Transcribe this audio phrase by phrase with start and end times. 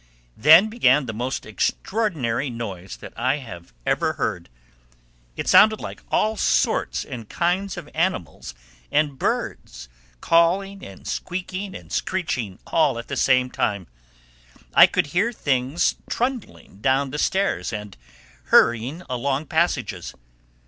[0.35, 4.49] Then began the most extraordinary noise that I have ever heard.
[5.37, 8.55] It sounded like all sorts and kinds of animals
[8.91, 13.85] and birds calling and squeaking and screeching at the same time.
[14.73, 17.95] I could hear things trundling down the stairs and
[18.45, 20.15] hurrying along passages.